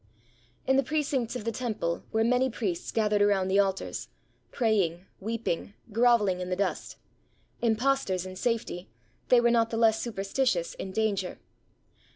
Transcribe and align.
In 0.65 0.77
the 0.77 0.83
precincts 0.83 1.35
of 1.35 1.43
the 1.45 1.51
temple 1.51 2.01
were 2.11 2.23
many 2.23 2.49
priests 2.49 2.91
gath 2.91 3.11
ered 3.11 3.21
around 3.21 3.49
the 3.49 3.59
altars, 3.59 4.07
praying, 4.51 5.05
weeping, 5.19 5.75
grovehng 5.91 6.39
in 6.39 6.49
the 6.49 6.55
dust. 6.55 6.97
Impostors 7.61 8.25
in 8.25 8.35
safety, 8.35 8.89
they 9.29 9.39
were 9.39 9.51
not 9.51 9.69
the 9.69 9.77
less 9.77 10.01
superstitious 10.01 10.73
in 10.73 10.91
danger! 10.91 11.37